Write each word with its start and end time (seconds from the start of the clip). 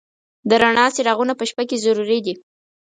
د 0.49 0.51
رڼا 0.61 0.85
څراغونه 0.95 1.33
په 1.37 1.43
شپه 1.49 1.63
کې 1.69 1.77
ضروري 1.85 2.19
دي. 2.25 2.33